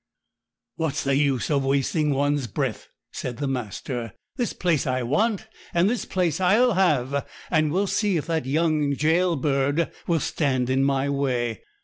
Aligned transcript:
'What's 0.77 1.03
the 1.03 1.15
use 1.15 1.51
of 1.51 1.63
wasting 1.63 2.09
one's 2.09 2.47
breath?' 2.47 2.87
said 3.11 3.37
the 3.37 3.45
master; 3.47 4.13
'this 4.35 4.51
place 4.53 4.87
I 4.87 5.03
want, 5.03 5.47
and 5.75 5.87
this 5.87 6.05
place 6.05 6.41
I'll 6.41 6.73
have; 6.73 7.23
and 7.51 7.71
we'll 7.71 7.85
see 7.85 8.17
if 8.17 8.25
this 8.25 8.47
young 8.47 8.95
jail 8.95 9.35
bird 9.35 9.91
will 10.07 10.19
stand 10.19 10.71
in 10.71 10.83
my 10.83 11.07
way. 11.07 11.61